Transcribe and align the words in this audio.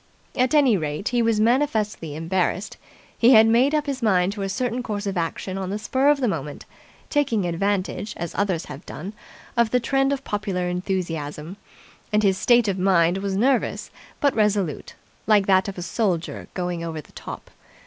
At 0.35 0.55
any 0.55 0.77
rate, 0.77 1.09
he 1.09 1.21
was 1.21 1.39
manifestly 1.39 2.15
embarrassed. 2.15 2.77
He 3.15 3.33
had 3.33 3.45
made 3.45 3.75
up 3.75 3.85
his 3.85 4.01
mind 4.01 4.33
to 4.33 4.41
a 4.41 4.49
certain 4.49 4.81
course 4.81 5.05
of 5.05 5.15
action 5.15 5.59
on 5.59 5.69
the 5.69 5.77
spur 5.77 6.07
of 6.09 6.19
the 6.21 6.27
moment, 6.27 6.65
taking 7.11 7.45
advantage, 7.45 8.15
as 8.17 8.33
others 8.33 8.65
have 8.65 8.83
done, 8.87 9.13
of 9.55 9.69
the 9.69 9.79
trend 9.79 10.11
of 10.11 10.23
popular 10.23 10.67
enthusiasm: 10.67 11.55
and 12.11 12.23
his 12.23 12.39
state 12.39 12.67
of 12.67 12.79
mind 12.79 13.19
was 13.19 13.37
nervous 13.37 13.91
but 14.19 14.33
resolute, 14.33 14.95
like 15.27 15.45
that 15.45 15.67
of 15.67 15.77
a 15.77 15.83
soldier 15.83 16.47
going 16.55 16.83
over 16.83 16.99
the 16.99 17.11
top. 17.11 17.51